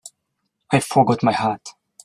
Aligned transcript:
I 0.71 0.79
forgot 0.79 1.21
my 1.21 1.31
hat. 1.33 1.75